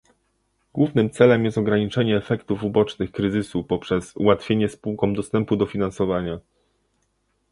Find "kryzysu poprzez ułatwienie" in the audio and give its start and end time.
3.11-4.69